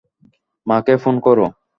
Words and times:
মাকে 0.67 0.93
ফোন 1.03 1.15
করো। 1.19 1.45